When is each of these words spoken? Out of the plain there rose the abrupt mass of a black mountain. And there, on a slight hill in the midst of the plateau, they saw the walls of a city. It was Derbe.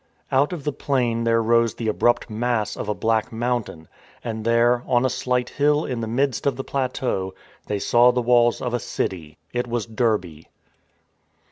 Out 0.31 0.51
of 0.51 0.63
the 0.63 0.73
plain 0.73 1.25
there 1.25 1.43
rose 1.43 1.75
the 1.75 1.87
abrupt 1.87 2.27
mass 2.27 2.75
of 2.75 2.89
a 2.89 2.95
black 2.95 3.31
mountain. 3.31 3.87
And 4.23 4.43
there, 4.43 4.81
on 4.87 5.05
a 5.05 5.11
slight 5.11 5.49
hill 5.49 5.85
in 5.85 6.01
the 6.01 6.07
midst 6.07 6.47
of 6.47 6.55
the 6.55 6.63
plateau, 6.63 7.35
they 7.67 7.77
saw 7.77 8.11
the 8.11 8.19
walls 8.19 8.63
of 8.63 8.73
a 8.73 8.79
city. 8.79 9.37
It 9.53 9.67
was 9.67 9.85
Derbe. 9.85 10.45